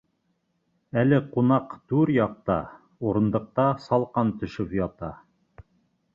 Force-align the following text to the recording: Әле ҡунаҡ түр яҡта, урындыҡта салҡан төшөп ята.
Әле 1.01 1.19
ҡунаҡ 1.35 1.75
түр 1.93 2.13
яҡта, 2.15 2.57
урындыҡта 3.11 3.67
салҡан 3.85 4.35
төшөп 4.43 4.75
ята. 4.81 5.13